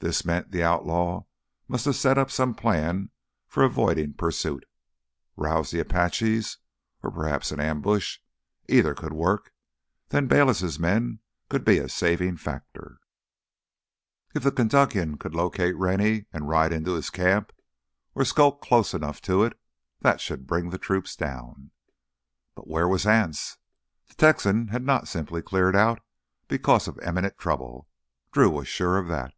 [0.00, 1.22] This meant the outlaw
[1.66, 3.08] must have set up some plan
[3.48, 4.66] for avoiding pursuit.
[5.34, 6.58] Rouse the Apaches?
[7.02, 8.18] Or prepare an ambush?
[8.68, 9.54] Either could work.
[10.10, 12.98] Then Bayliss' men could be a saving factor.
[14.34, 19.22] If the Kentuckian could locate Rennie, and ride in to his camp—or skulk close enough
[19.22, 21.70] to it—that should bring the troops down.
[22.54, 23.56] But where was Anse?
[24.08, 26.02] The Texan had not simply cleared out
[26.46, 27.88] because of imminent trouble,
[28.32, 29.32] Drew was sure of that.